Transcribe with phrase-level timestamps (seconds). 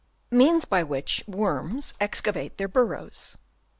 [0.31, 3.37] Means by which worms excavate their burrows.